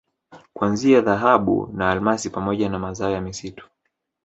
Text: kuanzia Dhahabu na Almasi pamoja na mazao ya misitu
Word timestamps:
kuanzia 0.53 1.01
Dhahabu 1.01 1.69
na 1.73 1.91
Almasi 1.91 2.29
pamoja 2.29 2.69
na 2.69 2.79
mazao 2.79 3.11
ya 3.11 3.21
misitu 3.21 3.67